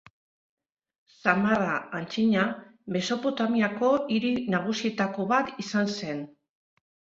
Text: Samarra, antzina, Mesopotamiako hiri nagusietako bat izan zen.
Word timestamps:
Samarra, 1.17 1.75
antzina, 1.99 2.45
Mesopotamiako 2.97 3.93
hiri 4.15 4.33
nagusietako 4.57 5.29
bat 5.37 5.55
izan 5.67 5.95
zen. 6.01 6.27